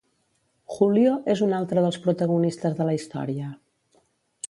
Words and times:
Julio 0.75 1.11
és 1.35 1.45
un 1.49 1.53
altre 1.59 1.85
dels 1.87 2.01
protagonistes 2.07 2.77
de 2.81 2.91
la 2.91 2.97
història. 3.01 3.55